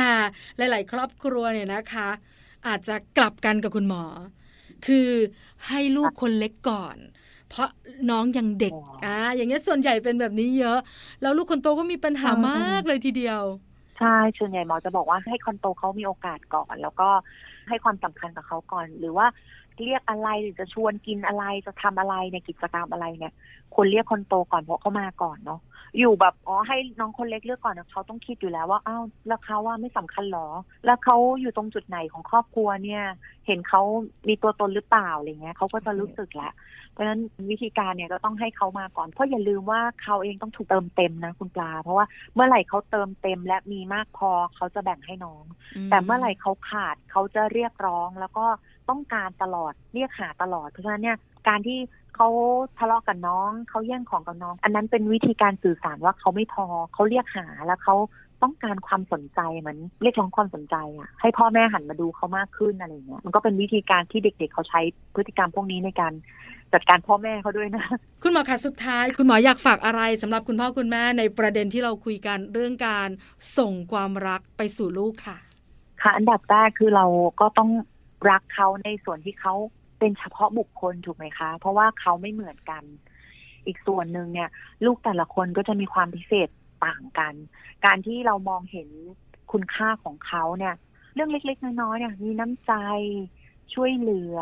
[0.57, 2.09] หลาย ๆ ครอบครัวเนี่ยนะคะ
[2.67, 4.05] อาจจะกลับกันกับคุณหมอ
[4.87, 5.11] คือ
[5.69, 6.97] ให้ลูกคนเล็กก่อน
[7.49, 7.69] เพราะ
[8.11, 10.79] น้องยังเด็กอ๋ออ่อ่าอย่างเงี้ยส่วนใหญ่เป็นแบบนี้เยอะ
[11.21, 13.43] แล้วลูกคนโตก็มีปัญหามากเลยทีเดียว
[13.97, 14.07] ใช่
[14.39, 17.05] ส่วนใหญ่หมอจะบอกว่าให้คอนโตเขามีโอกาสก่อน แล้วก็
[17.69, 19.27] ให้ความสำคัญกับเขาก่อน หรือว่า
[19.85, 23.35] เรียกอะไรหรือจะชวนกินอะไรจะทำอะไรในกิจกรรมอะไรเนี่ย
[23.75, 25.61] ควรเรียกคนโตก่อนเพราะเขามาก่อนเนาะ
[25.99, 30.49] อยู่แบบอ๋อให้น้องคนเล็กเลือกก่อนนะเขาต้องคิดอยู่แล้วว่าอ้าวแล้วเขาว่าไม่สำคัญหรอ
[30.85, 33.03] แล้วเขาอยู่ตรงจุดไหนของครอบครัวเนี่ย
[33.47, 33.83] เห็นเขา
[34.29, 36.53] มีตัวตนหรือเปล่าอะไรเงี้ยเขาก็จะรู้สึกแหละ
[36.93, 45.45] เพราะฉะนั้นวิธีการเนี่ยก็ต้องให้เขามาก่อนเพราะอย่าลืมว่าเขาเองต้องถูกเติมเต็มนะคุณปลา เพราะว่าเมื่อไหร่เขาเติมเต็มและมีมากพอเขาจะแบ่งให้น้อง
[45.91, 48.47] แต่เมื่อไหร่เขาขาดเขาจะเรียกร้องแล้วก็
[48.91, 51.17] ต้องการตลอดเรียกหาตลอด เพราะฉะนั้นเนี่ย
[51.49, 51.79] การที่
[52.17, 52.29] เขา
[52.79, 57.97] ทะเลาะกับน้องเขาแย่งของกับน้อง อันนั้นเป็นวิธีการสื่อสารว่าเขาไม่พอเขาเรียกหาแล้วเขา
[58.43, 64.81] ต้องการความสนใจเหมือนเรียกร้องความสนใจอะ ให้พ่อแม่หันมาดูเขามากขึ้นอะไรเงี้ยมันก็เป็นวิธีการที่เด็กๆเขาใช้
[65.15, 66.13] พฤติกรรมพวกนี้ในการ
[66.73, 67.85] จัดการพ่อแม่เขาด้วยนะ
[68.23, 73.09] คุณหมอคะสุดท้าย คุณหมออยากฝากอะไรสำหรับคุณพ่อคุณแม่ในประเด็นที่เราคุยกันเรื่องการ
[73.59, 75.37] ส่งความรักไปสู่ลูกค่ะ
[76.03, 77.07] ค่ะ อันดับแรกคือเรา
[77.41, 77.71] ก็ต้อง
[78.31, 79.55] รักเขาในส่วนที่เขา
[79.99, 82.85] เป็นเฉพาะบุคคลถูกไหมคะ เพราะว่าเขาไม่เหมือนกัน
[83.67, 84.49] อีกส่วนหนึ่งเนี่ย
[84.85, 86.49] ลูกแต่ละคนก็จะมีความพิเศษ
[86.85, 87.35] ต่างกัน
[87.85, 88.89] การที่เรามองเห็น
[89.53, 90.75] คุณค่าของเขาเนี่ย
[91.15, 92.73] เรื่องเล็ก ๆ น้อยๆเนี่ย มีน้ำใจ
[93.75, 94.39] ช่วยเหลือ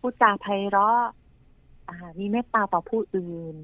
[0.00, 1.00] พูดจาไพเราะ
[2.18, 3.54] มีเมตตาต่อผู้อื่น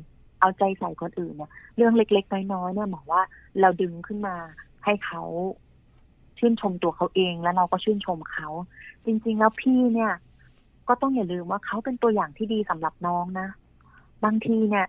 [0.41, 3.23] เอาใจใส่คนอื่นเนี่ย เรื่องเล็ก ๆ น้อยๆเนี่ยหมอว่า
[3.61, 4.37] เราดึงขึ้นมา
[4.85, 5.23] ให้เขา
[6.45, 8.49] ชื่นชมตัวเขาเอง แล้วเราก็ชื่นชมเขา
[9.05, 10.13] จริง ๆ แล้วพี่เนี่ย
[10.89, 13.49] ก็ต้องอย่าลืมว่าเขาเป็นตัวอย่างที่ดีสำหรับน้องนะ
[14.25, 14.87] บางทีเนี่ย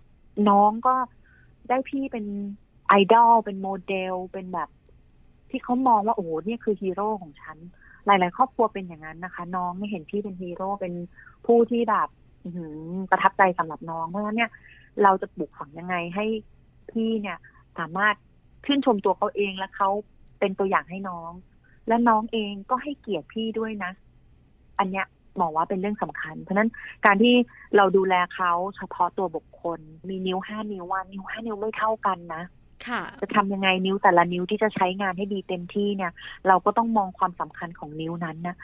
[0.48, 0.94] น้องก็
[1.68, 2.24] ได้พี่เป็น
[2.88, 4.68] ไอดอลเป็นโมเดลเป็นแบบ
[5.50, 7.56] ที่เขามองว่าโอ้โหนี่คือฮีโร่ของฉัน
[8.06, 10.94] หลาย ๆ ครอบครัวเป็นอย่างนั้นนะคะ น้องไม่เห็นพี่เป็นฮีโร่เป็น
[11.46, 12.08] ผู้ที่แบบ
[13.10, 14.50] ประทับใจสำหรับน้องเพราะฉะนั้นเนี่ย
[15.02, 16.26] เราจะปลูกฝังยังไงให้
[16.90, 17.38] พี่เนี่ย
[17.78, 18.14] สามารถ
[18.64, 19.90] ชื่นชมตัวเขาเองและเขา
[20.40, 21.32] เป็นตัวอย่างให้น้อง
[21.88, 23.92] และน้องเองก็ให้เกียรติพี่ด้วยนะ
[24.78, 26.70] อันเนี้ยหมอว่าเป็นเรื่องสำคัญ เพราะฉะนั้น
[27.06, 27.34] การที่
[27.76, 32.42] เราดูแลเขาเฉพาะตัวบุคคล มีนิ้วห้านิ้วว่านิ้วห้านิ้วไม่เท่ากันนะ
[32.86, 36.12] ค่ะ จะทำยังไงนิ้วแต่ละนิ้วที่จะใช้งานให้ดีเต็มที่เนี่ย
[36.48, 38.56] เราก็ต้องมองความสำคัญของนิ้วนั้นนะ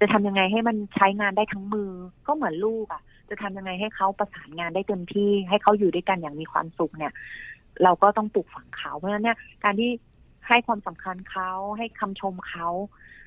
[0.00, 1.90] จะทำยังไงให้มันใช้งานได้ทั้งมือ
[2.26, 7.12] ก็เหมือนลูกอะ่ะ จะทำยังไงให้เขาประสานงานได้เต็มที่ ให้เขาอยู่ด้วยกันอย่างมีความสุขเนี่ย
[7.82, 9.90] เราก็ต้องปลูกฝังเขาเพราะฉะนั้นเนี่ยการที่
[10.50, 12.66] ให้ความสำคัญเขาให้คำชมเขา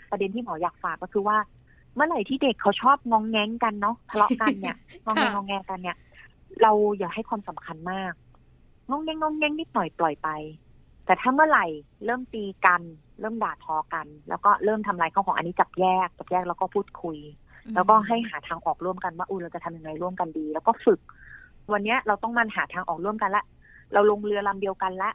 [0.10, 1.38] ประเด็นที่หมออยากฝากก็คือว่า
[1.96, 5.98] เมื่อไหร่ที่เด็กเขาชอบงองแงงกันเนาะทะเลาะกันเนี่ยงองแงงงองแงกันเนี่ย
[6.62, 8.14] เราอย่าให้ความสำคัญมาก
[8.90, 10.30] งองแงงงองแงงนิดหน่อยปล่อยไป
[11.06, 11.66] แต่ถ้าเมื่อไหร่
[12.06, 12.82] เริ่มตีกัน
[13.20, 17.18] เริ่มด่าทอกัน แล้วก็เริ่มทำลายข้าวของอันนี้จับแยกจับแยกแล้วก็พูดคุย
[17.76, 21.00] แล้วก็ให้หาทางออกร่วมกันว่าอุ้ยเราจะทำยังไงร่วมกันดี แล้วก็ฝึก
[21.72, 23.44] วันเนี้ยเราต้องมันหาทางออกร่วมกันละ
[23.94, 25.10] เราลงเรือลำเดียวกันละ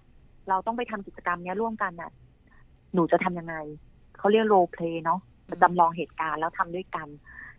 [0.49, 2.11] เราต้องไปทำกิจกรรมเนี้ยร่วมกันน่ะ
[2.95, 3.55] หนูจะทำยังไง
[4.19, 5.21] เขาเรียกโรเพลย์เนาะ
[5.63, 7.09] จำลองเหตุการณ์แล้วทำด้วยกัน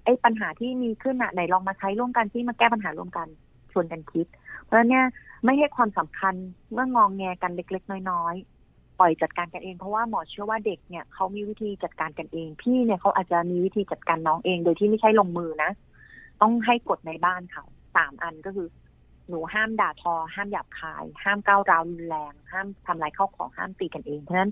[0.04, 3.28] ไอ้ปัญหาที่มีขึ้นอะไหนลองมาใช้ร่วมกันที่มาแก้ปัญหาร่วมกัน
[3.72, 4.28] ชวนกันคิด
[4.64, 5.06] เพราะฉะนั้นเนี่ย
[5.46, 6.36] ไม่ให้ความสำคัญ
[6.74, 15.72] เมื่ององแงกันเล็ก ๆ น้อยๆปล่อยจัดการกันเองเพราะว่าหมอเชื่อว่าเด็กเนี่ยเขามีวิธีจัดการกันเอง พี่เนี่ยเขาอาจจะมีวิธีจัดการน้องเอง โดยที่ไม่ใช่ลงมือนะ
[16.42, 18.68] ต้องให้กฎในบ้านเขาสามอันก็คือ
[19.30, 24.52] หนูห้ามด่าทอ ห้ามหยาบคาย ห้ามก้าวร้าวรุนแรง ห้ามทำลายข้าวของห้ามตีกันเองเพราะฉะนั้น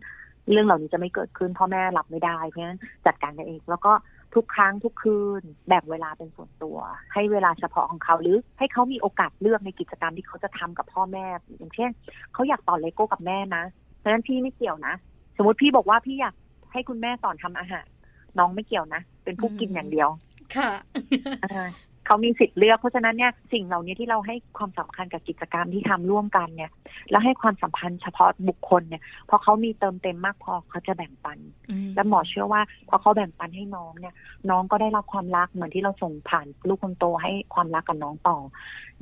[0.52, 3.92] เรื่องเหล่านี้จะไม่เกิดขึ้นพ่อแม่รับไม่ได้เพราะฉะนั้นจัดการกันเอง แล้วก็
[4.36, 6.78] ทุกครั้งทุกคืนแบ่งเวลาเป็นส่วนตัว
[7.14, 11.26] ให้เวลาเฉพาะของเขาหรือให้เขามีโอกาสเลือกในกิจกรรมที่เขาจะทำกับพ่อแม่
[11.58, 11.90] อย่างเช่น
[12.34, 13.64] เขาอยากต่อเลโก้กับแม่นะ
[13.98, 14.94] เพราะฉะนั้นพี่ไม่เกี่ยวนะ
[15.38, 16.36] สมมติพี่บอกว่าพี่อยาก
[16.72, 17.88] ให้คุณแม่สอนทำอาหาร
[18.38, 20.10] น้องไม่เกี่ยวนะ เป็นผู้กินอย่างเดียว
[20.56, 20.70] ค่ะ
[21.44, 21.70] อ่า
[22.08, 26.72] เขามีสิทธิ์เลือกเพราะฉะนั้นเนี่ยสิ่งเหล่านี้ที่เราให้ความสำคัญกับกิจกรรมที่ทำร่วมกันเนี่ย
[27.12, 31.38] แล้วให้ความสัมพันธ์เฉพาะบุคคลเนี่ยพอเขามีเติมเต็มมากพอเขาจะแบ่งปัน
[31.72, 34.14] อืมและหมอเชื่อว่าพอเขาแบ่งปันให้น้องเนี่ย
[34.50, 38.38] น้องก็ได้รับความรักเหมือนที่เราส่งผ่านลูกคนโตให้ความรักกับน้องต่อ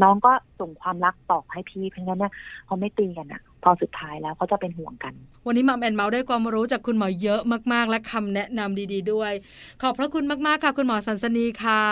[0.04, 2.34] น้องก็ส่งความรักต่อให้พี่เพราะฉะนั้นเนี่ย
[2.66, 5.14] เขาไม่ตีกันอะ พอสุดท้ายแล้วเขาจะเป็นห่วงกัน
[5.46, 7.42] วันนี้มัมแอนเมาส์ได้ความรู้จากคุณหมอเยอะ
[7.74, 9.34] มากๆ และคำแนะนำดี ๆ ด้วย
[9.82, 11.84] ขอบพระคุณมากๆค่ะ คุณหมอสันสนีค่ะ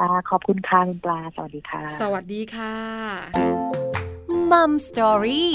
[0.00, 2.74] อ่าขอบคุณค่ะคุณปลาสวัสดีค่ะ สวัสดีค่ะ
[4.50, 5.52] มัมสตอรี่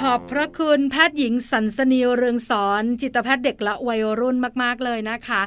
[0.00, 5.42] ขอบพระคุณแพทย์หญิงสันสนีเรืองสอน จิตแพทย์เด็กและวัยรุ่นมาก ๆ เลยนะคะ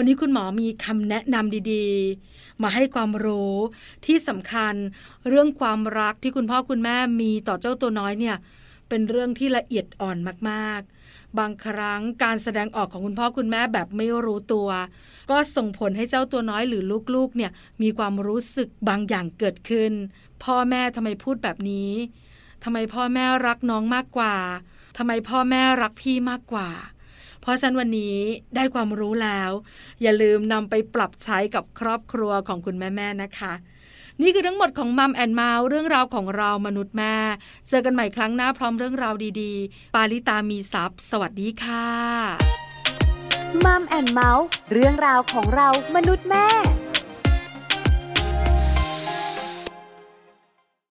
[0.00, 3.54] วันนี้คุณหมอมีคำแนะนำดีๆ มาให้ความรู้
[4.06, 4.74] ที่สำคัญ
[5.28, 8.36] เรื่องความรักที่คุณพ่อคุณแม่มีต่อเจ้าตัวน้อยเนี่ย
[8.88, 10.16] เป็นเรื่องที่ละเอียดอ่อน
[10.50, 14.68] มากๆ บางครั้งการแสดงออกของคุณพ่อคุณแม่แบบไม่รู้ตัว
[15.30, 16.82] ก็ส่งผลให้เจ้าตัวน้อยหรือ
[17.14, 17.50] ลูกๆ เนี่ย
[17.82, 19.92] มีความรู้สึกบางอย่างเกิดขึ้น
[20.44, 21.90] พ่อแม่ทำไมพูดแบบนี้
[22.64, 24.34] ทำไมพ่อแม่รักน้องมากกว่า
[24.96, 26.68] ทำไมพ่อแม่รักพี่มากกว่า
[27.48, 28.16] ราะฉะนั้นวันนี้
[28.56, 29.50] ได้ความรู้แล้ว
[30.02, 33.52] อย่าลืมนำไปปรับใช้กับครอบครัวของคุณแม่ๆนะคะ
[34.22, 37.14] นี่คือทั้งหมดของมัมแอนเมาส์เรื่องราวของเรามนุษย์แม่
[37.68, 41.86] เจอกันใหม่ครั้งหน้าพร้อมเรื่องราวดีๆ ปาลิตามีซัพ์สวัสดีค่ะ
[43.64, 46.46] มัมแอนเมาส์เรื่องราวของเรามนุษย์แม่